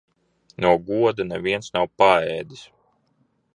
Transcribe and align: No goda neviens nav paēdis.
No 0.63 0.71
goda 0.87 1.27
neviens 1.33 1.71
nav 1.77 1.87
paēdis. 2.03 2.67